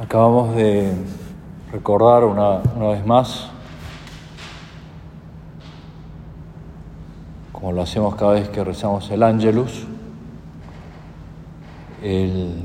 [0.00, 0.94] Acabamos de
[1.70, 3.50] recordar una, una, vez más,
[7.52, 9.86] como lo hacemos cada vez que rezamos el Ángelus,
[12.02, 12.62] el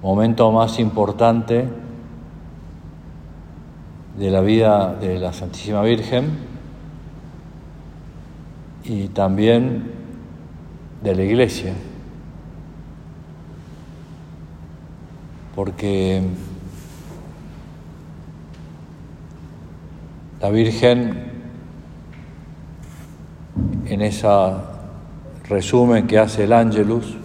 [0.00, 1.68] momento más importante
[4.18, 6.30] de la vida de la Santísima Virgen
[8.84, 9.92] y también
[11.02, 11.74] de la Iglesia.
[15.56, 16.22] Porque
[20.42, 21.32] la Virgen
[23.86, 24.28] en ese
[25.48, 27.16] resumen que hace el Ángelus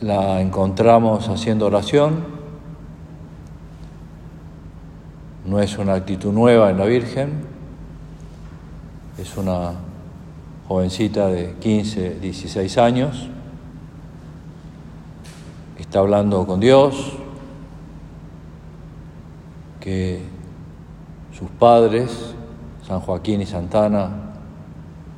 [0.00, 2.24] la encontramos haciendo oración,
[5.44, 7.44] no es una actitud nueva en la Virgen,
[9.18, 9.72] es una
[10.66, 13.28] jovencita de 15, 16 años,
[15.92, 17.12] está hablando con Dios,
[19.78, 20.22] que
[21.38, 22.34] sus padres,
[22.86, 24.08] San Joaquín y Santana,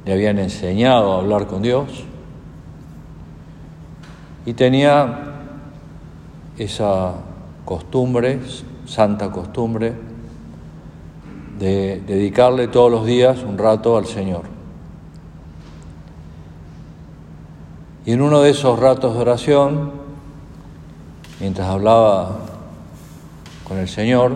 [0.05, 2.03] le habían enseñado a hablar con Dios
[4.45, 5.35] y tenía
[6.59, 7.13] esa
[7.65, 8.41] costumbre,
[8.85, 9.93] santa costumbre,
[11.57, 14.43] de dedicarle todos los días un rato al Señor.
[18.05, 20.04] Y en uno de esos ratos de oración,
[21.45, 22.39] mientras hablaba
[23.69, 24.35] con el Señor,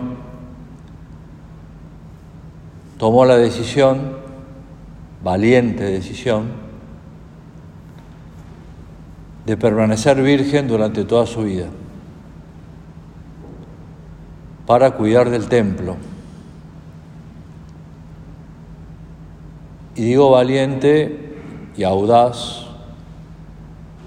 [2.98, 4.18] tomó la decisión,
[5.24, 6.48] valiente decisión,
[9.46, 11.68] de permanecer virgen durante toda su vida,
[14.66, 15.96] para cuidar del templo.
[19.94, 21.40] Y digo valiente
[21.74, 22.66] y audaz,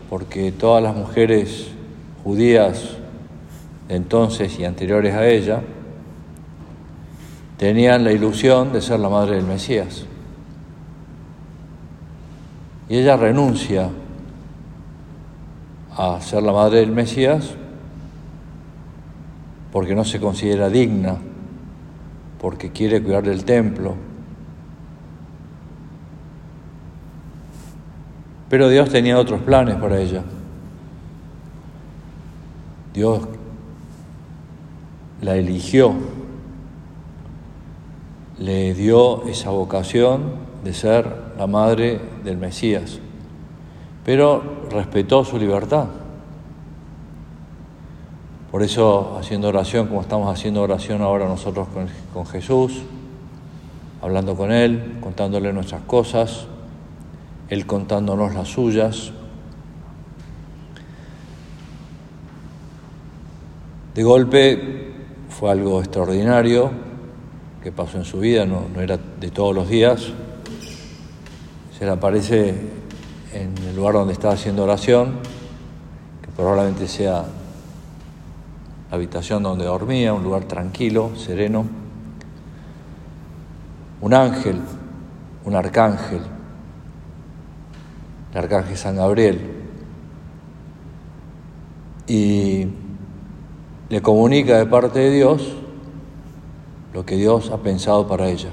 [0.07, 1.71] porque todas las mujeres
[2.23, 2.97] judías
[3.89, 5.61] entonces y anteriores a ella
[7.57, 10.05] tenían la ilusión de ser la madre del Mesías.
[12.89, 13.89] Y ella renuncia
[15.95, 17.53] a ser la madre del Mesías
[19.71, 21.17] porque no se considera digna,
[22.39, 23.95] porque quiere cuidar del templo.
[28.49, 30.23] Pero Dios tenía otros planes para ella.
[32.93, 33.21] Dios
[35.21, 35.93] la eligió,
[38.37, 42.99] le dio esa vocación de ser la madre del Mesías,
[44.03, 45.87] pero respetó su libertad.
[48.51, 52.81] Por eso, haciendo oración, como estamos haciendo oración ahora nosotros con, con Jesús,
[54.01, 56.47] hablando con Él, contándole nuestras cosas,
[57.47, 59.13] Él contándonos las suyas,
[63.93, 64.93] De golpe
[65.27, 66.71] fue algo extraordinario
[67.61, 70.13] que pasó en su vida, no, era de todos los días.
[71.77, 72.55] Se le aparece
[73.33, 75.15] en el lugar donde estaba haciendo oración,
[76.21, 77.25] que probablemente sea
[78.89, 81.65] la habitación donde dormía, un lugar tranquilo, sereno.
[83.99, 84.61] Un ángel,
[85.43, 86.21] un arcángel,
[88.31, 89.39] el arcángel San Gabriel.
[92.07, 92.67] Y
[93.91, 95.51] le comunica de parte de Dios
[96.93, 98.49] lo que Dios ha pensado para ella.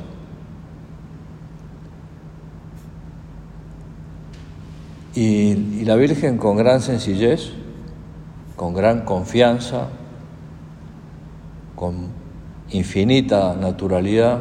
[5.15, 7.53] Y, la Virgen con gran sencillez,
[8.57, 9.87] con gran confianza,
[11.77, 12.09] con
[12.71, 14.41] infinita naturalidad,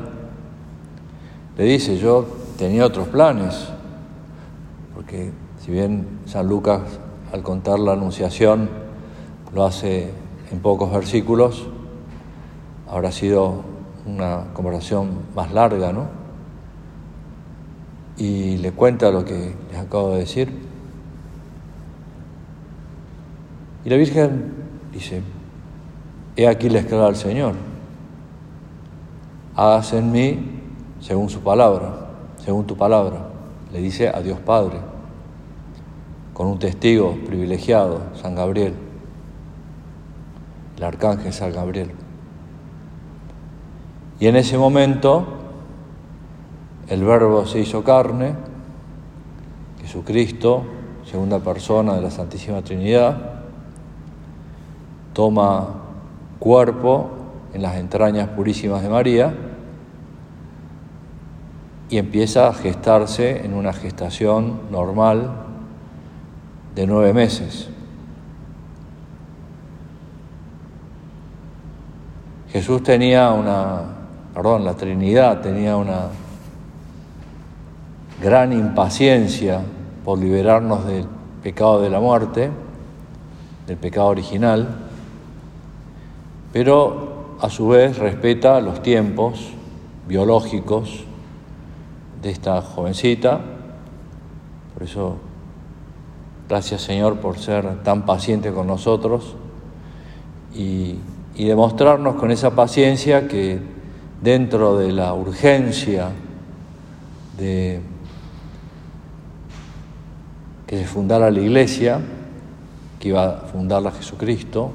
[1.58, 2.26] le dice, yo
[2.58, 3.70] tenía otros planes,
[4.96, 5.32] porque
[5.64, 6.82] si bien San Lucas
[7.32, 8.70] al contar la anunciación
[9.54, 10.12] lo hace
[10.52, 11.68] en pocos versículos,
[12.90, 13.64] habrá sido
[14.06, 16.08] una conversación más larga, ¿no?
[18.18, 20.52] Y le cuenta lo que les acabo de decir.
[23.84, 24.54] Y la Virgen
[24.92, 25.22] dice,
[26.36, 27.54] he aquí la esclava al Señor,
[29.56, 30.40] hágase en mí
[31.00, 32.10] según su palabra,
[32.44, 33.28] según tu palabra,
[33.72, 34.78] le dice a Dios Padre,
[36.34, 38.87] con un testigo privilegiado, San Gabriel
[40.78, 41.92] el arcángel San Gabriel.
[44.20, 45.26] Y en ese momento
[46.88, 48.34] el verbo se hizo carne,
[49.82, 50.64] Jesucristo,
[51.04, 53.42] segunda persona de la Santísima Trinidad,
[55.14, 55.68] toma
[56.40, 57.10] cuerpo
[57.54, 59.34] en las entrañas purísimas de María
[61.90, 65.32] y empieza a gestarse en una gestación normal
[66.76, 67.70] de nueve meses.
[72.58, 73.84] Jesús tenía una,
[74.34, 76.08] perdón, la Trinidad tenía una
[78.20, 79.62] gran impaciencia
[80.04, 81.06] por liberarnos del
[81.44, 82.50] pecado de la muerte,
[83.68, 84.68] del pecado original,
[86.52, 89.52] pero a su vez respeta los tiempos
[90.08, 91.04] biológicos
[92.24, 93.40] de esta jovencita.
[94.74, 95.18] Por eso,
[96.50, 99.36] gracias Señor por ser tan paciente con nosotros
[100.56, 100.96] y,
[101.38, 103.60] y demostrarnos con esa paciencia que
[104.22, 106.10] dentro de la urgencia
[107.38, 107.80] de
[110.66, 112.00] que se fundara la iglesia,
[113.00, 114.72] que iba a fundarla Jesucristo,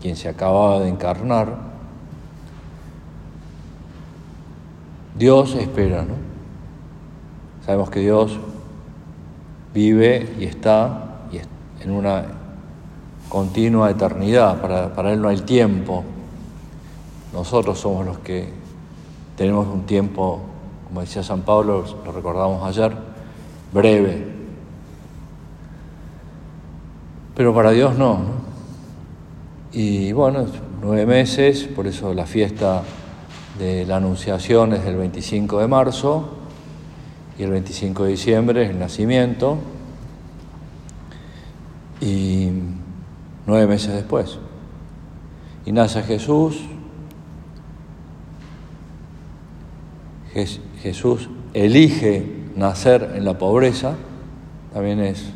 [0.00, 1.56] quien se acababa de encarnar,
[5.18, 6.14] Dios espera, ¿no?
[7.64, 8.38] Sabemos que Dios
[9.74, 11.02] vive y está
[11.80, 12.24] en una
[13.28, 16.04] continua eternidad, para, para Él no hay tiempo.
[17.32, 18.48] Nosotros somos los que
[19.36, 20.40] tenemos un tiempo,
[20.86, 22.96] como decía San Pablo, lo recordamos ayer,
[23.72, 24.26] breve,
[27.34, 28.20] pero para Dios no.
[29.72, 30.46] Y bueno,
[30.80, 32.82] nueve meses, por eso la fiesta
[33.58, 36.28] de la Anunciación es el 25 de marzo
[37.38, 39.58] y el 25 de diciembre es el nacimiento
[42.00, 42.48] y
[43.46, 44.38] nueve meses después.
[45.64, 46.60] Y nace Jesús,
[50.82, 53.94] Jesús elige nacer en la pobreza,
[54.72, 55.32] también es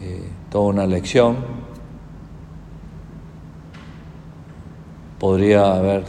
[0.00, 1.36] eh, toda una lección.
[5.18, 6.04] Podría haber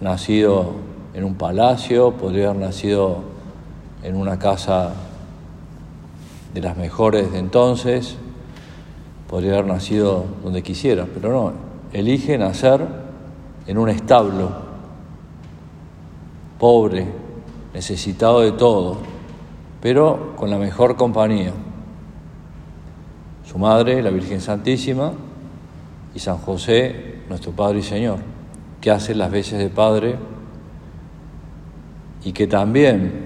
[0.00, 0.72] nacido
[1.14, 3.22] en un palacio, podría haber nacido
[4.02, 4.92] en una casa
[6.54, 8.16] de las mejores de entonces,
[9.32, 11.52] podría haber nacido donde quisiera, pero no,
[11.94, 12.86] elige nacer
[13.66, 14.50] en un establo,
[16.58, 17.06] pobre,
[17.72, 18.98] necesitado de todo,
[19.80, 21.50] pero con la mejor compañía.
[23.46, 25.12] Su madre, la Virgen Santísima,
[26.14, 28.18] y San José, nuestro Padre y Señor,
[28.82, 30.16] que hace las veces de Padre
[32.22, 33.24] y que también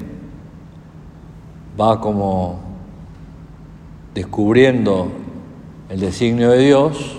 [1.76, 2.60] va como
[4.14, 5.25] descubriendo
[5.88, 7.16] el designio de Dios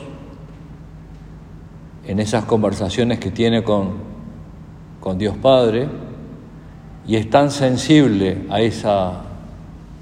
[2.05, 3.93] en esas conversaciones que tiene con,
[4.99, 5.87] con Dios Padre
[7.05, 9.21] y es tan sensible a esa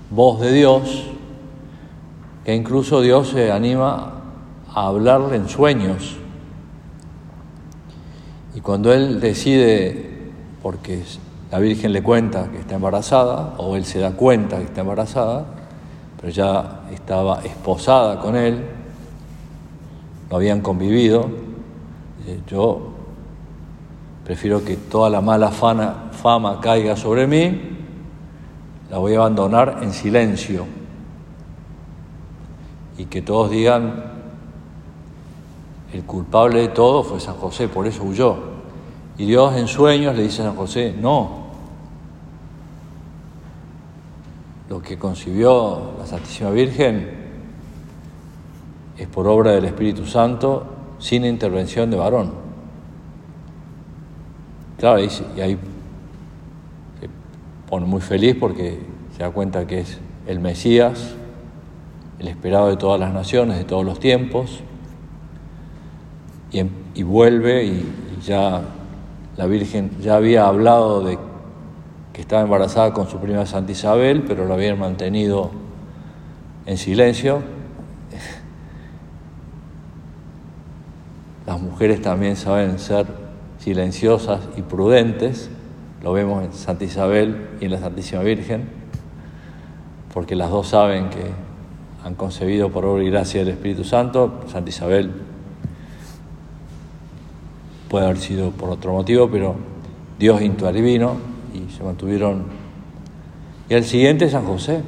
[0.09, 1.06] voz de Dios
[2.44, 4.21] que incluso Dios se anima
[4.73, 6.17] a hablarle en sueños.
[8.53, 10.31] Y cuando él decide,
[10.62, 11.01] porque
[11.51, 15.45] la Virgen le cuenta que está embarazada, o él se da cuenta que está embarazada,
[16.25, 18.66] pero ya estaba esposada con él,
[20.27, 21.30] no habían convivido,
[22.48, 22.94] yo
[24.24, 27.77] prefiero que toda la mala fama, fama caiga sobre mí,
[28.89, 30.66] la voy a abandonar en silencio
[32.98, 34.06] y que todos digan,
[35.94, 38.36] el culpable de todo fue San José, por eso huyó.
[39.19, 41.44] Y Dios en sueños le dice a San José, no,
[44.69, 47.10] lo que concibió la Santísima Virgen
[48.98, 50.65] es por obra del Espíritu Santo
[51.00, 52.34] sin intervención de varón.
[54.77, 55.57] Claro, y, ahí
[57.00, 57.10] se
[57.69, 58.79] pone muy feliz porque
[59.15, 61.15] se da cuenta que es el Mesías,
[62.19, 64.62] el esperado de todas las naciones, de todos los tiempos,
[66.51, 67.86] y, vuelve y,
[68.25, 68.62] ya
[69.36, 71.19] la Virgen ya había hablado de
[72.15, 75.51] que estaba embarazada con su prima Santa Isabel, pero lo habían mantenido
[76.65, 77.41] en silencio.
[81.45, 83.05] Las mujeres también saben ser
[83.60, 85.50] silenciosas y prudentes,
[86.01, 88.69] lo vemos en Santa Isabel y en la Santísima Virgen,
[90.13, 91.31] porque las dos saben que
[92.05, 94.39] han concebido por obra y gracia del Espíritu Santo.
[94.48, 95.12] Santa Isabel
[97.89, 99.57] puede haber sido por otro motivo, pero
[100.17, 102.43] Dios intervino y se mantuvieron.
[103.69, 104.81] Y el siguiente es San José,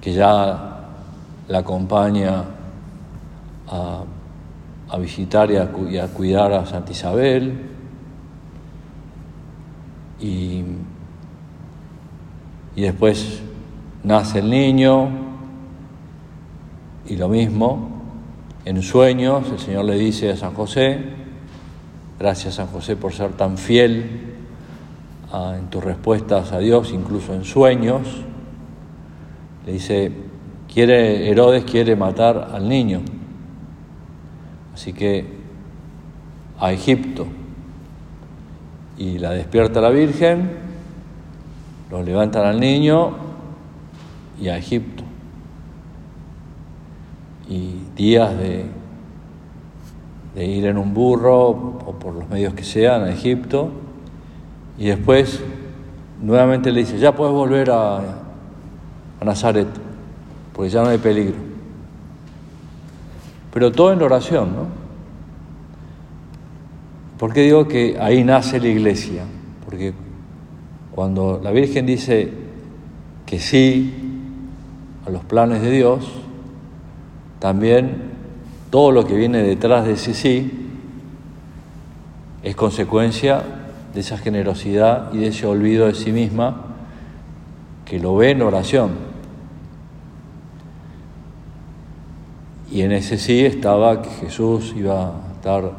[0.00, 0.80] que ya
[1.48, 2.44] la acompaña
[3.68, 4.04] a,
[4.98, 7.52] visitar y a, y a, cuidar a Santa Isabel.
[10.20, 10.62] Y,
[12.74, 13.42] y después
[14.02, 15.08] nace el niño
[17.06, 17.90] y lo mismo,
[18.64, 20.98] en sueños el Señor le dice a San José,
[22.18, 24.35] gracias San José por ser tan fiel
[25.32, 28.02] en tus respuestas a Dios, incluso en sueños,
[29.66, 30.12] le dice,
[30.72, 33.00] quiere, Herodes quiere matar al niño,
[34.74, 35.26] así que
[36.58, 37.26] a Egipto.
[38.96, 40.50] Y la despierta la Virgen,
[41.90, 43.16] lo levantan al niño
[44.40, 45.02] y a Egipto.
[47.48, 48.64] Y días de,
[50.34, 53.70] de ir en un burro o por los medios que sean a Egipto.
[54.78, 55.40] Y después
[56.20, 59.68] nuevamente le dice, ya puedes volver a, a Nazaret,
[60.52, 61.36] porque ya no hay peligro.
[63.52, 64.66] Pero todo en oración, ¿no?
[67.18, 69.22] ¿Por qué digo que ahí nace la iglesia?
[69.64, 69.94] Porque
[70.94, 72.30] cuando la Virgen dice
[73.24, 73.94] que sí
[75.06, 76.04] a los planes de Dios,
[77.38, 78.10] también
[78.70, 80.68] todo lo que viene detrás de ese sí
[82.42, 83.42] es consecuencia
[83.96, 86.66] de esa generosidad y de ese olvido de sí misma
[87.86, 88.90] que lo ve en oración.
[92.70, 95.72] Y en ese sí estaba que Jesús iba a estar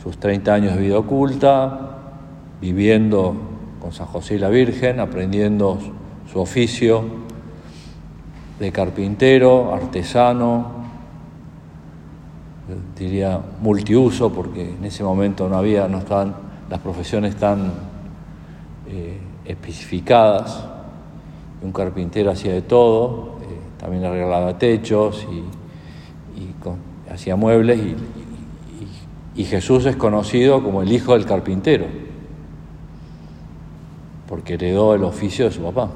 [0.00, 1.96] sus 30 años de vida oculta,
[2.60, 3.34] viviendo
[3.80, 5.80] con San José y la Virgen, aprendiendo
[6.32, 7.02] su oficio
[8.60, 10.66] de carpintero, artesano,
[12.96, 17.72] diría multiuso, porque en ese momento no había, no estaban las profesiones tan
[18.88, 20.64] eh, especificadas.
[21.62, 25.42] Un carpintero hacía de todo, eh, también arreglaba techos y,
[27.10, 27.80] hacía muebles
[29.34, 31.86] y, Jesús es conocido como el hijo del carpintero,
[34.28, 35.90] porque heredó el oficio de su papá.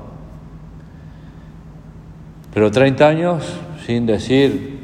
[2.55, 4.79] Pero 30 años sin decir,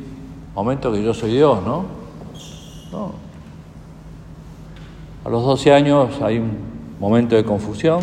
[0.55, 1.61] momento que yo soy Dios.
[1.65, 1.85] No.
[5.27, 6.53] A los 12 años hay un
[7.01, 7.99] momento de confusión,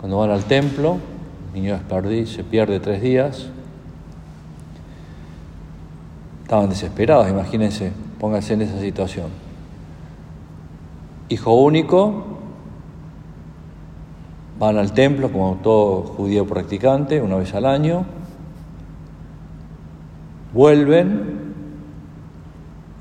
[0.00, 0.96] cuando van al templo,
[1.46, 3.50] el niño es perdido, se pierde tres días.
[6.42, 9.28] Estaban desesperados, imagínense, Pónganse en esa situación.
[11.28, 12.24] Hijo único,
[14.58, 18.06] van al templo como todo judío practicante una vez al año,
[20.52, 21.33] vuelven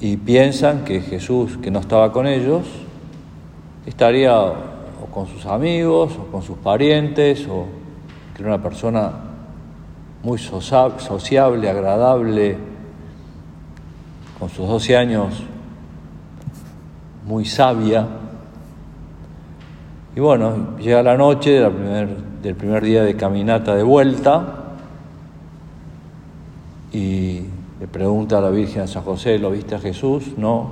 [0.03, 2.65] y piensan que Jesús, que no estaba con ellos,
[3.85, 7.67] estaría o con sus amigos o con sus parientes o
[8.35, 9.13] que era una persona
[10.21, 12.57] muy sociable, agradable,
[14.37, 15.41] con sus 12 años,
[17.25, 18.05] muy sabia.
[20.17, 21.61] Y bueno, llega la noche
[22.41, 24.65] del primer, día de caminata de vuelta
[26.91, 27.52] y
[27.83, 30.37] le pregunta a la Virgen a San José, ¿lo viste a Jesús?
[30.37, 30.71] No.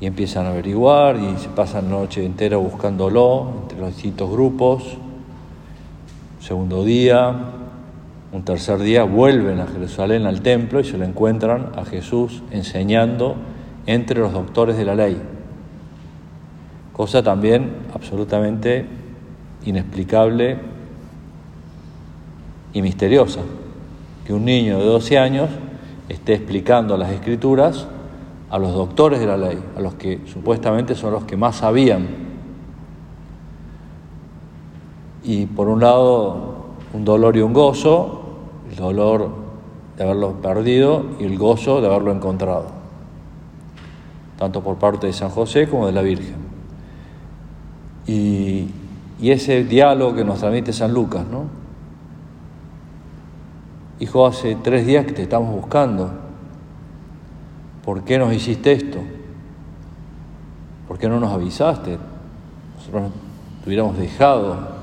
[0.00, 4.96] Y empiezan a averiguar y se pasan la noche entera buscándolo entre los distintos grupos.
[6.40, 7.30] Segundo día,
[8.32, 13.34] un tercer día vuelven a Jerusalén al templo y se lo encuentran a Jesús enseñando
[13.84, 15.20] entre los doctores de la ley.
[16.94, 18.86] Cosa también absolutamente
[19.66, 20.56] inexplicable
[22.72, 23.40] y misteriosa,
[24.26, 25.50] que un niño de 12 años
[26.08, 27.86] esté explicando las escrituras
[28.50, 32.06] a los doctores de la ley, a los que supuestamente son los que más sabían.
[35.24, 38.22] Y por un lado, un dolor y un gozo,
[38.70, 39.30] el dolor
[39.96, 42.66] de haberlo perdido y el gozo de haberlo encontrado,
[44.38, 46.36] tanto por parte de San José como de la Virgen.
[48.06, 48.68] Y,
[49.22, 51.44] ese diálogo que nos transmite San Lucas, ¿no?
[54.02, 56.10] Hijo, hace tres días que te estamos buscando.
[57.84, 58.98] ¿Por qué nos hiciste esto?
[60.88, 61.98] ¿Por qué no nos avisaste?
[62.76, 63.12] Nosotros
[63.62, 64.82] te hubiéramos dejado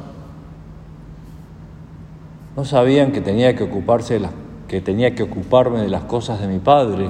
[2.55, 4.31] no sabían que tenía que ocuparse de las,
[4.69, 7.09] que tenía que ocuparme de las cosas de mi padre.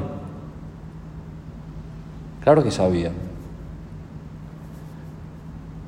[2.44, 3.14] Claro que sabían.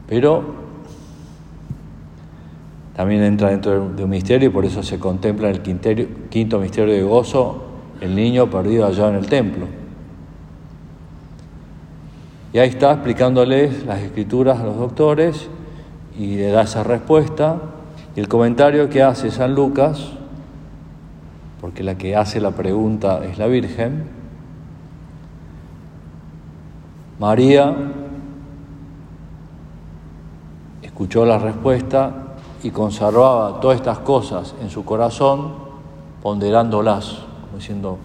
[0.08, 0.44] Pero
[3.02, 6.94] también entra dentro de un misterio y por eso se contempla en el quinto misterio
[6.94, 7.64] de gozo
[8.00, 9.66] el niño perdido allá en el templo.
[12.54, 15.50] Y ahí está explicándoles las escrituras a los doctores
[16.16, 17.60] y le da esa respuesta
[18.16, 20.12] y el comentario que hace San Lucas,
[21.60, 24.04] porque la que hace la pregunta es la Virgen,
[27.18, 27.76] María
[30.84, 32.28] escuchó la respuesta
[32.64, 35.54] y conservaba todas estas cosas en su corazón,
[36.22, 37.98] ponderándolas, como diciendo,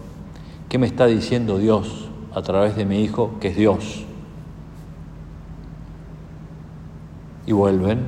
[0.69, 4.03] ¿qué me está diciendo Dios a través de mi Hijo, que es Dios?
[7.45, 7.99] Y vuelven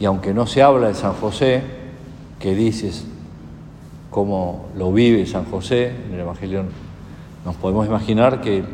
[0.00, 1.62] y aunque no se habla de San José,
[2.38, 3.06] que dices
[4.10, 6.64] cómo lo vive San José en el Evangelio
[7.44, 8.64] nos podemos imaginar que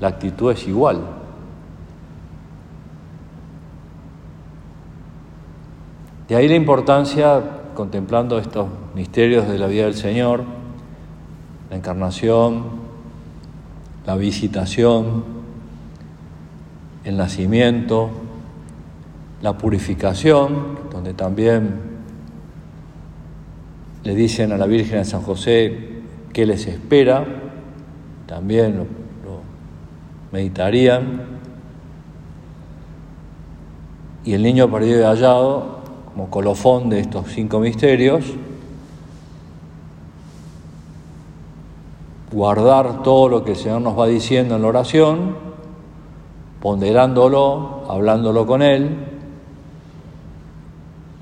[0.00, 1.00] la actitud es igual.
[6.28, 7.40] De ahí la importancia,
[7.74, 8.66] contemplando estos
[8.96, 10.42] misterios de la vida del Señor,
[11.70, 12.64] la encarnación,
[14.04, 15.24] la visitación,
[17.04, 18.10] el nacimiento,
[19.40, 21.76] la purificación, donde también
[24.02, 26.00] le dicen a la Virgen de San José
[26.32, 27.24] qué les espera,
[28.26, 28.86] también lo,
[30.32, 31.22] meditarían,
[34.24, 35.75] y el niño perdido y hallado
[36.16, 38.24] como colofón de estos cinco misterios,
[42.32, 45.36] guardar todo lo que el Señor nos va diciendo en la oración,
[46.62, 48.96] ponderándolo, hablándolo con Él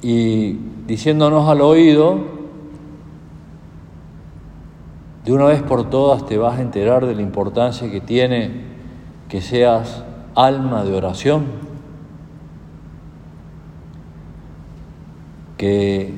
[0.01, 0.53] y
[0.87, 2.19] diciéndonos al oído,
[5.25, 8.63] de una vez por todas te vas a enterar de la importancia que tiene
[9.29, 10.05] que seas
[10.37, 11.74] alma de oración
[15.57, 16.13] que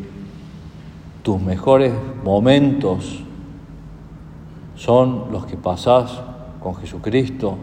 [1.22, 1.92] tus mejores
[2.24, 3.22] momentos
[4.76, 6.20] son los que pasás
[6.62, 7.56] con Jesucristo.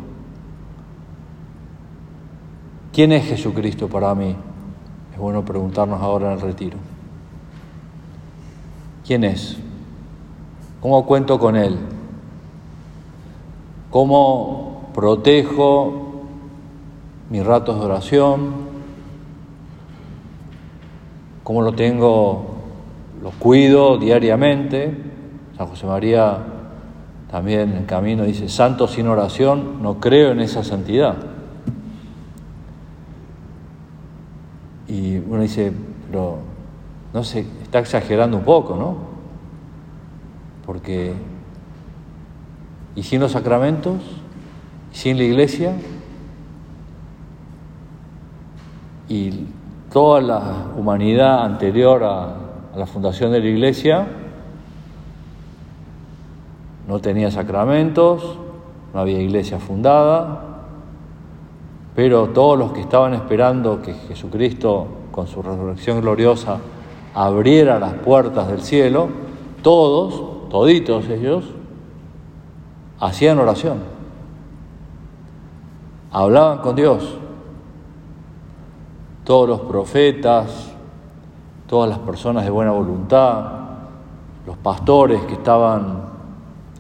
[2.92, 4.36] ¿Quién es Jesucristo para mí?
[5.14, 6.78] Es bueno preguntarnos ahora en el retiro.
[9.06, 9.58] ¿Quién es?
[10.82, 11.78] ¿Cómo cuento con Él?
[13.90, 16.24] ¿Cómo protejo
[17.30, 18.63] mis ratos de oración?
[21.44, 22.46] Cómo lo tengo,
[23.22, 24.96] lo cuido diariamente.
[25.58, 26.38] San José María
[27.30, 31.16] también en camino dice, santo sin oración, no creo en esa santidad.
[34.88, 35.74] Y uno dice,
[36.08, 36.40] pero
[37.14, 38.98] no sé, está exagerando un poco, ¿no?
[40.66, 41.14] Porque,
[42.96, 44.02] ¿y sin los sacramentos?
[44.94, 45.74] ¿Y sin la iglesia?
[49.10, 49.48] Y
[49.94, 50.42] toda la
[50.76, 52.36] humanidad anterior a,
[52.76, 54.08] la fundación de la iglesia.
[56.88, 58.40] No tenía sacramentos,
[58.92, 60.42] no había iglesia fundada,
[61.96, 66.58] pero todos los que estaban esperando que Jesucristo, con su resurrección gloriosa,
[67.14, 69.10] abriera las puertas del cielo,
[69.62, 71.46] todos, toditos ellos,
[73.00, 73.78] hacían oración,
[76.12, 77.18] hablaban con Dios
[79.24, 80.74] todos los profetas,
[81.68, 83.46] todas las personas de buena voluntad,
[84.46, 86.04] los pastores que estaban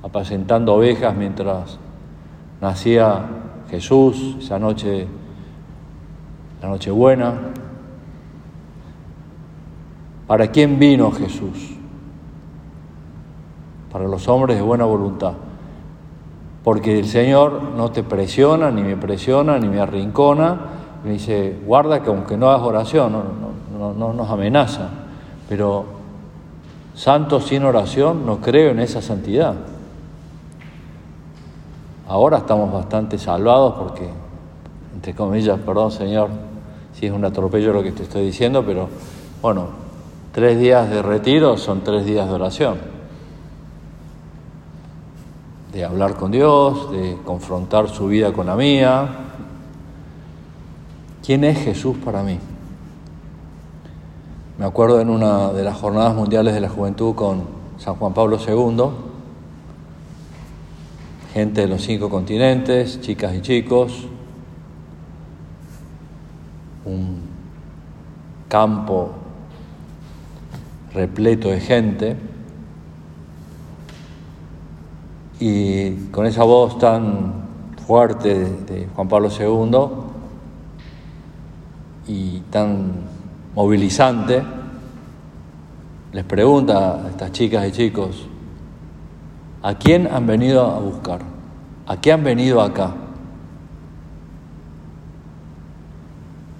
[0.03, 1.77] apacentando ovejas mientras
[2.59, 3.25] nacía
[3.69, 5.07] Jesús, esa noche,
[6.61, 7.33] la noche buena.
[10.27, 11.75] ¿Para quién vino Jesús?
[13.91, 15.33] Para los hombres de buena voluntad.
[16.63, 22.01] Porque el Señor no te presiona, ni me presiona, ni me arrincona, me dice, guarda
[22.01, 24.89] que aunque no hagas oración, no, no, nos amenaza,
[25.49, 25.85] pero
[26.95, 29.55] santo sin oración no creo en esa santidad.
[32.07, 34.09] Ahora estamos bastante salvados porque,
[34.95, 36.29] entre comillas, perdón Señor,
[36.93, 38.87] si es un atropello lo que te estoy diciendo, pero
[39.41, 39.67] bueno,
[40.31, 42.77] tres días de retiro son tres días de oración.
[45.73, 49.32] De hablar con Dios, de confrontar su vida con la mía,
[51.25, 52.37] ¿Quién es Jesús para mí?
[54.59, 57.43] Me acuerdo en una de las jornadas mundiales de la juventud con
[57.77, 58.89] San Juan Pablo II,
[61.33, 64.05] gente de los cinco continentes, chicas y chicos,
[66.83, 67.21] un
[68.49, 69.11] campo
[70.93, 72.17] repleto de gente.
[75.39, 77.45] Y con esa voz tan
[77.87, 80.11] fuerte de Juan Pablo II,
[82.07, 82.91] y tan
[83.55, 84.43] movilizante,
[86.11, 88.27] les pregunta a estas chicas y chicos,
[89.61, 91.21] ¿a quién han venido a buscar?
[91.87, 92.93] ¿A qué han venido acá?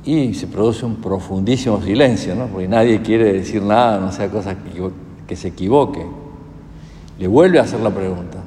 [0.06, 2.48] Y se produce un profundísimo silencio, ¿no?
[2.48, 4.92] porque nadie quiere decir nada, no sea cosa que,
[5.28, 6.06] que se equivoque.
[7.20, 8.40] Le vuelve a hacer la pregunta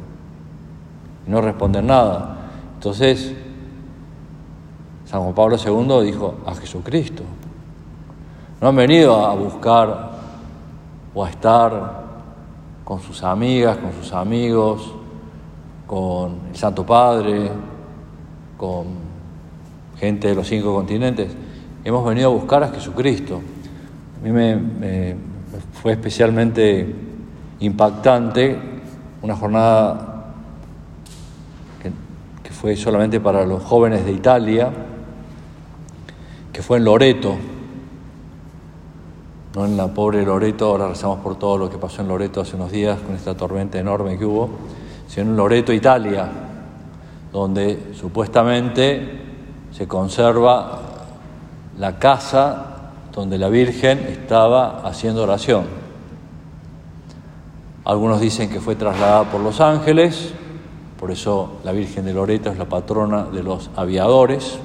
[1.27, 2.51] y no responden nada.
[2.75, 3.35] Entonces,
[5.25, 7.23] San Pablo II dijo a Jesucristo.
[8.61, 10.11] No han venido a buscar
[11.15, 12.05] o a estar
[12.85, 14.93] con sus amigas, con sus amigos,
[15.87, 17.51] con el Santo Padre,
[18.57, 18.87] con
[19.99, 21.35] gente de los cinco continentes.
[21.85, 23.41] Hemos venido a buscar a Jesucristo.
[24.21, 25.17] A mí me,
[25.73, 26.95] fue especialmente
[27.61, 28.59] impactante
[29.23, 30.17] una jornada
[32.57, 34.71] fue solamente para los jóvenes de Italia,
[36.57, 37.37] que fue en Loreto,
[39.55, 42.57] no en la pobre Loreto, ahora rezamos por todo lo que pasó en Loreto hace
[42.57, 44.49] unos días con esta tormenta enorme que hubo,
[45.07, 46.27] sino en Loreto, Italia,
[47.31, 49.21] donde supuestamente
[49.71, 50.81] se conserva
[51.79, 55.67] la casa donde la Virgen estaba haciendo oración.
[57.85, 60.33] Algunos dicen que fue trasladada por los ángeles,
[60.99, 64.59] por eso la Virgen de Loreto es la patrona de los aviadores.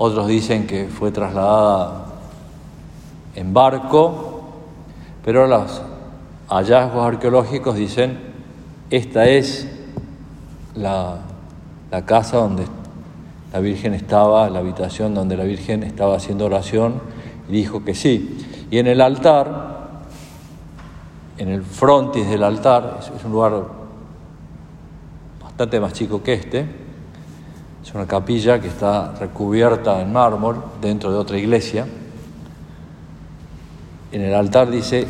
[0.00, 2.06] Otros dicen que fue trasladada
[3.34, 4.42] en barco,
[5.24, 5.82] pero los
[6.48, 8.16] hallazgos arqueológicos dicen,
[8.90, 9.68] esta es
[10.76, 11.18] la,
[11.90, 12.64] la casa donde
[13.52, 17.00] la Virgen estaba, la habitación donde la Virgen estaba haciendo oración,
[17.48, 18.46] y dijo que sí.
[18.70, 20.04] Y en el altar,
[21.38, 23.64] en el frontis del altar, es un lugar
[25.42, 26.87] bastante más chico que este,
[27.82, 31.86] es una capilla que está recubierta en mármol dentro de otra iglesia.
[34.12, 35.06] En el altar dice,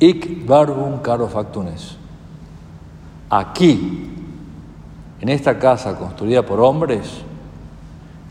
[0.00, 1.96] Ic barbum caro factunes.
[3.30, 4.10] Aquí,
[5.20, 7.22] en esta casa construida por hombres,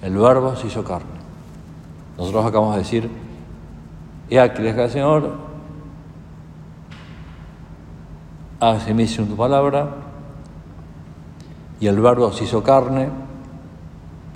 [0.02, 1.18] el verbo se hizo carne.
[2.18, 3.10] Nosotros acabamos de decir,
[4.30, 5.34] y aquí el Señor,
[8.60, 9.90] hace misión tu palabra,
[11.80, 13.10] y el verbo se hizo carne,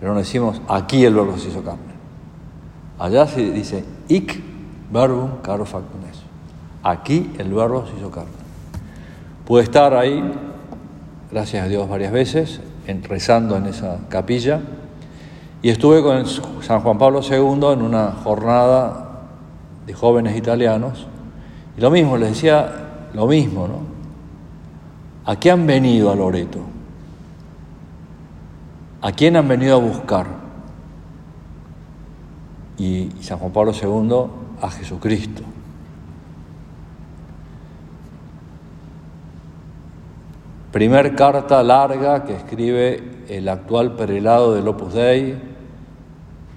[0.01, 1.93] pero no decimos, aquí el verbo se hizo carne.
[2.97, 4.41] Allá se dice, ic
[4.91, 6.19] verbum caro factunes.
[6.81, 8.31] Aquí el verbo se hizo carne.
[9.45, 10.23] Pude estar ahí,
[11.31, 12.61] gracias a Dios, varias veces,
[13.07, 14.61] rezando en esa capilla
[15.61, 16.25] y estuve con
[16.63, 19.21] San Juan Pablo II en una jornada
[19.85, 21.05] de jóvenes italianos.
[21.77, 23.91] Y lo mismo, les decía lo mismo, ¿no?
[25.25, 26.70] ¿A qué han venido a Loreto?
[29.01, 30.27] ¿A quién han venido a buscar?
[32.77, 35.43] Y San Juan Pablo II a Jesucristo.
[40.71, 45.35] Primer carta larga que escribe el actual prelado del Opus Dei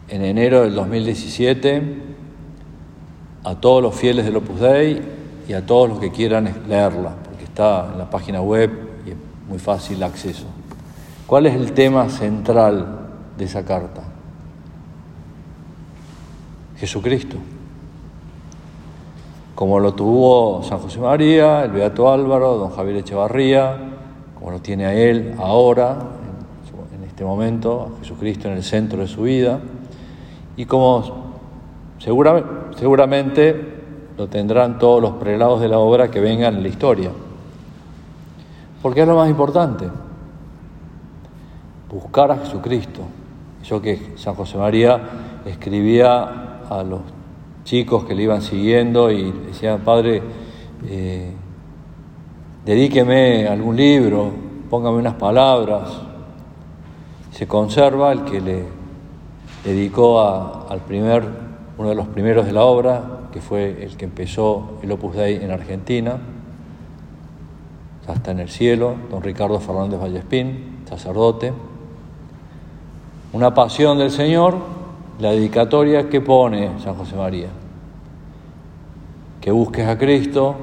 [0.09, 2.03] en enero del 2017
[3.43, 5.03] a todos los fieles del Opus Dei
[5.49, 8.71] y a todos los que quieran leerla, porque está en la página web
[9.07, 9.17] y es
[9.49, 10.47] muy fácil acceso.
[11.27, 12.99] ¿Cuál es el tema central
[13.39, 14.03] de esa carta?
[16.77, 17.37] Jesucristo.
[19.55, 23.77] Como lo tuvo San José María, el Beato Álvaro, don Javier Echevarría,
[24.35, 25.97] como lo tiene a él ahora,
[26.95, 29.61] en este momento, a Jesucristo en el centro de su vida
[30.57, 31.33] y como
[31.99, 33.75] seguramente
[34.19, 37.11] lo tendrán todos los prelados de la obra que vengan en la historia.
[38.83, 39.87] Porque es lo más importante,
[41.95, 43.03] buscar a Jesucristo.
[43.63, 45.01] Yo que San José María
[45.47, 47.01] escribía a los
[47.63, 50.21] chicos que le iban siguiendo y decían, Padre,
[50.87, 51.33] eh,
[52.67, 54.33] dedíqueme algún libro,
[54.69, 56.03] póngame unas palabras.
[57.31, 58.65] Se conserva el que le
[59.65, 60.21] dedicó
[60.69, 61.25] al primer,
[61.79, 65.37] uno de los primeros de la obra, que fue el que empezó el Opus Dei
[65.37, 66.19] en Argentina,
[68.07, 71.53] hasta en el cielo, don Ricardo Fernández Vallespín, sacerdote.
[73.35, 74.57] Una pasión del Señor,
[75.19, 77.49] la dedicatoria que pone San José María.
[79.41, 80.55] Que busques a Cristo,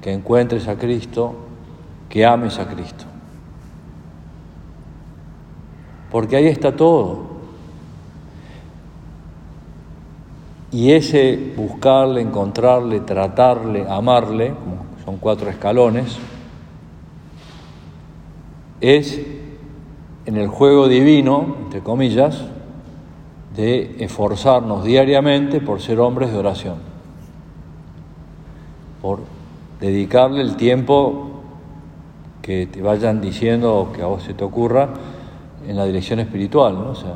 [0.00, 1.34] que encuentres a Cristo,
[2.08, 3.06] que ames a Cristo.
[6.12, 7.26] Porque ahí está todo.
[10.70, 14.54] Y ese buscarle, encontrarle, tratarle, amarle,
[15.04, 16.18] son cuatro escalones,
[18.80, 19.20] es
[20.28, 22.44] en el juego divino, entre comillas,
[23.56, 26.74] de esforzarnos diariamente por ser hombres de oración,
[29.00, 29.20] por
[29.80, 31.30] dedicarle el tiempo
[32.42, 34.90] que te vayan diciendo o que a vos se te ocurra
[35.66, 36.90] en la dirección espiritual, ¿no?
[36.90, 37.14] O sea,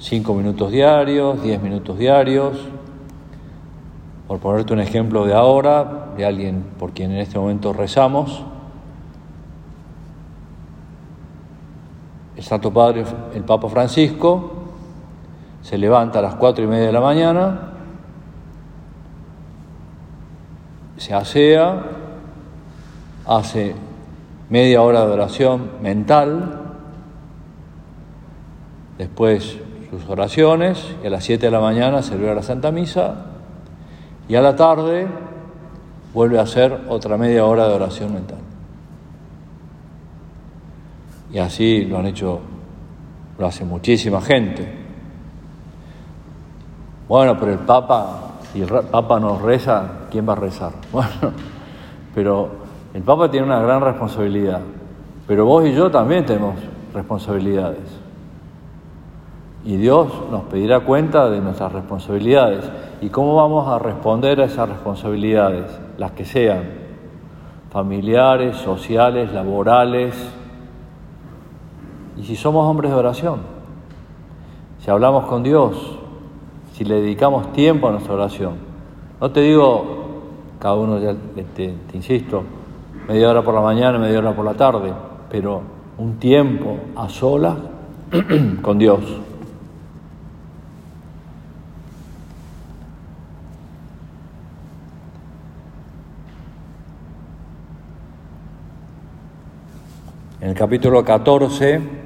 [0.00, 2.58] Cinco minutos diarios, diez minutos diarios.
[4.26, 8.42] Por ponerte un ejemplo de ahora, de alguien por quien en este momento rezamos,
[12.36, 14.52] el Santo Padre, el Papa Francisco,
[15.62, 17.72] se levanta a las cuatro y media de la mañana,
[20.96, 21.82] se asea,
[23.26, 23.74] hace
[24.50, 26.60] media hora de oración mental,
[28.98, 29.58] después
[29.90, 33.26] sus oraciones y a las 7 de la mañana celebra la Santa Misa
[34.28, 35.06] y a la tarde
[36.12, 38.43] vuelve a hacer otra media hora de oración mental.
[41.34, 42.38] Y así lo han hecho,
[43.36, 44.72] lo hace muchísima gente.
[47.08, 50.72] Bueno, pero el Papa, si el Papa nos reza, ¿quién va a rezar?
[50.92, 51.32] Bueno,
[52.14, 52.48] pero
[52.94, 54.60] el Papa tiene una gran responsabilidad,
[55.26, 56.54] pero vos y yo también tenemos
[56.94, 58.00] responsabilidades.
[59.64, 62.70] Y Dios nos pedirá cuenta de nuestras responsabilidades
[63.00, 65.64] y cómo vamos a responder a esas responsabilidades,
[65.98, 66.62] las que sean,
[67.72, 70.14] familiares, sociales, laborales,
[72.16, 73.40] y si somos hombres de oración,
[74.84, 75.98] si hablamos con Dios,
[76.74, 78.54] si le dedicamos tiempo a nuestra oración.
[79.20, 79.84] No te digo,
[80.58, 82.42] cada uno ya te, te insisto,
[83.08, 84.92] media hora por la mañana, media hora por la tarde,
[85.30, 85.62] pero
[85.98, 87.56] un tiempo a solas
[88.62, 89.00] con Dios.
[100.40, 102.03] En el capítulo 14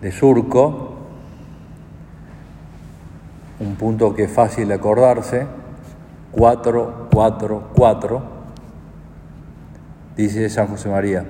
[0.00, 0.96] de Surco,
[3.60, 5.46] un punto que es fácil de acordarse,
[6.32, 8.22] 4, 4, 4,
[10.16, 11.24] dice San José María,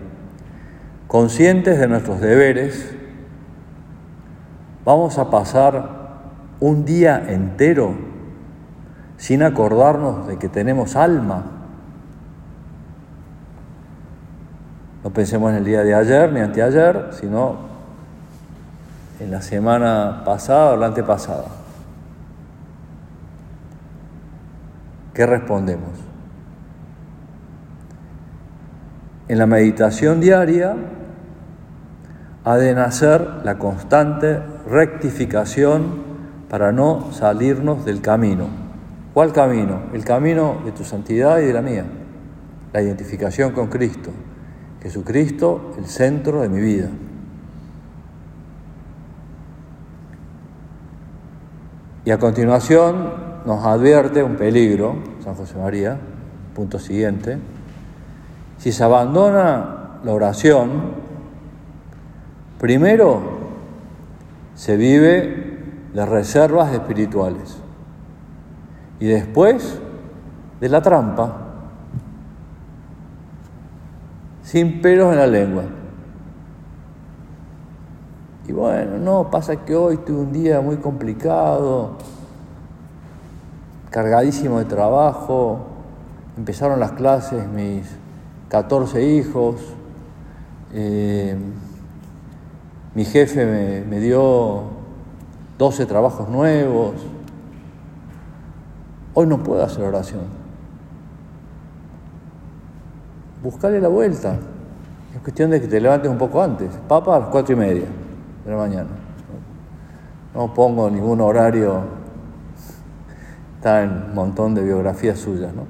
[1.07, 2.95] conscientes de nuestros deberes,
[4.85, 5.99] vamos a pasar
[6.61, 7.95] un día entero
[9.17, 11.45] sin acordarnos de que tenemos alma.
[15.03, 17.68] No pensemos en el día de ayer ni anteayer, sino
[19.21, 21.47] en la semana pasada o la antepasada.
[25.15, 25.91] ¿Qué respondemos?
[29.27, 30.75] En la meditación diaria
[32.45, 36.03] ha de nacer la constante rectificación
[36.49, 38.47] para no salirnos del camino.
[39.13, 39.83] ¿Cuál camino?
[39.93, 41.85] El camino de tu santidad y de la mía,
[42.73, 44.11] la identificación con Cristo.
[44.83, 46.89] Jesucristo el centro de mi vida.
[52.05, 53.13] Y a continuación
[53.45, 55.99] nos advierte un peligro, San José María,
[56.55, 57.39] punto siguiente,
[58.59, 60.71] si se abandona la oración,
[62.59, 63.39] primero
[64.55, 65.59] se vive
[65.95, 67.59] de reservas espirituales
[69.01, 69.81] y después
[70.61, 71.49] de la trampa
[74.43, 75.65] sin pelos en la lengua.
[78.49, 81.91] Y bueno, no, pasa que hoy tuve un día muy complicado,
[83.91, 85.67] cargadísimo de trabajo,
[86.35, 87.87] empezaron las clases mis
[88.49, 89.57] 14 hijos,
[90.73, 91.37] eh,
[92.95, 94.63] mi jefe me, dio
[95.59, 96.95] 12 trabajos nuevos,
[99.13, 100.23] hoy no puedo hacer oración.
[103.43, 104.39] Buscarle la vuelta.
[105.15, 106.71] Es cuestión de que te levantes un poco antes.
[106.89, 107.85] Papa a las cuatro y media
[108.57, 108.91] mañana.
[110.35, 111.83] No pongo ningún horario.
[113.57, 115.67] Está en un montón de biografías suyas, ¿no?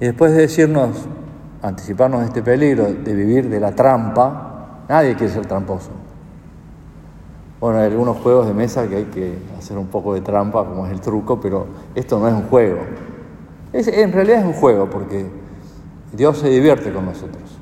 [0.00, 1.06] Y después de decirnos,
[1.62, 5.90] anticiparnos este peligro de vivir de la trampa, nadie quiere ser tramposo.
[7.60, 10.86] Bueno, hay algunos juegos de mesa que hay que hacer un poco de trampa, como
[10.86, 12.80] es el truco, pero esto no es un juego
[13.72, 15.26] en realidad es un juego porque
[16.12, 17.55] Dios se divierte con nosotros.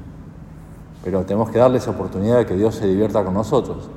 [1.05, 3.91] Pero tenemos que darle esa oportunidad de que Dios se divierta con nosotros.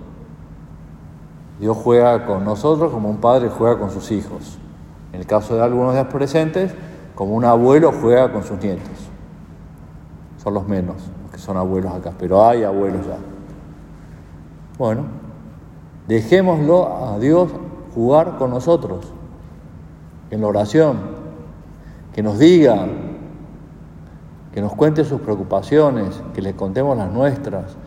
[1.58, 4.60] Dios juega con nosotros como un padre juega con sus hijos.
[5.14, 6.76] En el caso de algunos de los presentes,
[7.16, 8.92] como un abuelo juega con sus nietos.
[10.44, 13.18] Son los menos los que son abuelos acá, pero hay abuelos ya.
[14.78, 15.06] Bueno,
[16.08, 17.50] dejémoslo a Dios
[17.96, 19.12] jugar con nosotros
[20.30, 21.00] en la oración,
[22.14, 22.86] que nos diga,
[24.58, 27.78] que nos cuente sus preocupaciones, que le contemos las nuestras,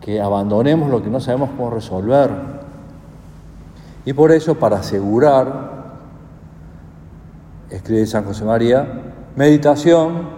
[0.00, 2.30] que abandonemos lo que no sabemos cómo resolver.
[4.04, 5.96] Y por eso, para asegurar,
[7.68, 8.86] escribe San José María,
[9.34, 10.28] meditación,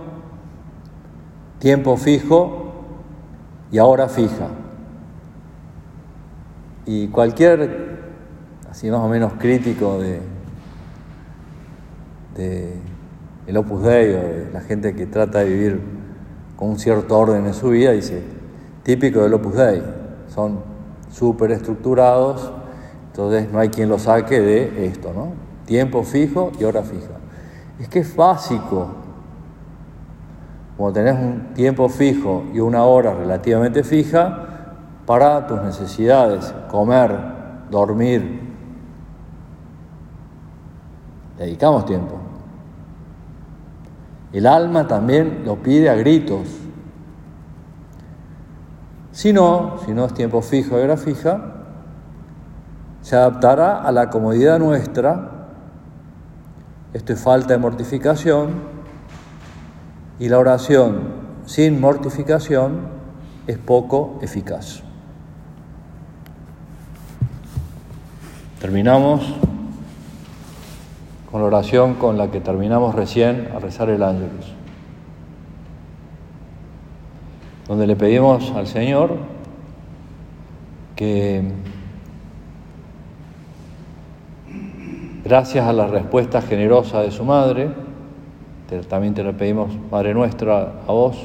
[1.58, 2.72] tiempo fijo
[3.70, 4.48] y hora fija.
[6.86, 8.14] Y cualquier,
[8.70, 10.22] así más o menos crítico de,
[12.34, 12.95] de
[13.46, 15.80] el Opus Dei o la gente que trata de vivir
[16.56, 18.22] con un cierto orden en su vida, dice,
[18.82, 19.82] típico del Opus Dei,
[20.28, 20.60] son
[21.10, 22.52] súper estructurados,
[23.08, 25.32] entonces no hay quien lo saque de esto, ¿no?
[25.64, 27.14] Tiempo fijo y hora fija.
[27.78, 28.88] Es que es básico,
[30.76, 34.42] como tenés un tiempo fijo y una hora relativamente fija,
[35.06, 37.16] para tus necesidades, comer,
[37.70, 38.40] dormir,
[41.38, 42.15] dedicamos tiempo.
[44.36, 46.46] El alma también lo pide a gritos,
[49.10, 51.54] Si no, si no es tiempo fijo y hora fija,
[53.00, 55.48] se adaptará a la comodidad nuestra.
[56.92, 58.50] Esto es falta de mortificación.
[60.18, 60.98] Y la oración
[61.46, 62.88] sin mortificación
[63.46, 64.82] es poco eficaz.
[68.60, 69.34] Terminamos
[71.30, 74.52] con la oración con la que terminamos recién a rezar el ángelus,
[77.68, 79.16] donde le pedimos al Señor
[80.94, 81.42] que
[85.24, 87.68] gracias a la respuesta generosa de su madre,
[88.88, 91.16] también te lo pedimos, Madre nuestra, a vos,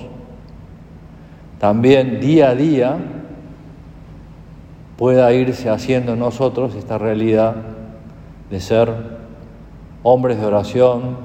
[1.60, 2.98] también día a día
[4.98, 7.56] pueda irse haciendo en nosotros esta realidad
[8.50, 9.21] de ser
[10.04, 11.18] hombres de oración,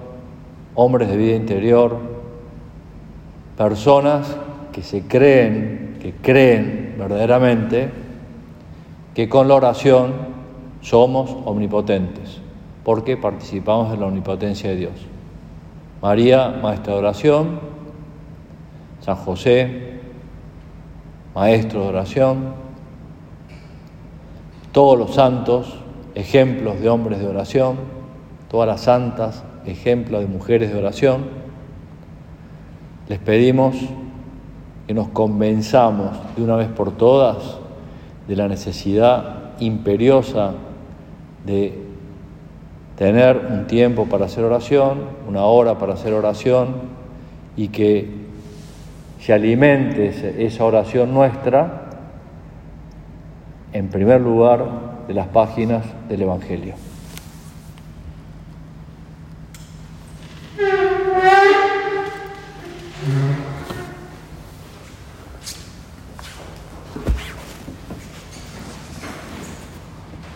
[0.75, 1.97] hombres de vida interior,
[3.57, 4.37] personas
[4.73, 7.91] que se creen, que creen verdaderamente
[9.15, 10.13] que con la oración
[10.83, 12.39] somos omnipotentes,
[12.85, 14.93] porque participamos de la omnipotencia de Dios.
[16.03, 17.61] María, maestra de oración,
[19.01, 20.01] San José,
[21.35, 22.55] maestro de oración,
[24.73, 25.79] todos los santos,
[26.15, 27.96] ejemplos de hombres de oración,
[28.57, 31.27] todas las santas, ejemplos de mujeres de oración,
[33.07, 33.77] les pedimos
[34.87, 37.59] que nos convenzamos de una vez por todas
[38.27, 40.55] de la necesidad imperiosa
[41.45, 41.83] de
[42.97, 46.77] tener un tiempo para hacer oración, una hora para hacer oración
[47.59, 48.09] y que
[49.21, 51.91] se alimente esa oración nuestra
[53.75, 54.65] en primer lugar
[55.07, 56.96] de las páginas del Evangelio.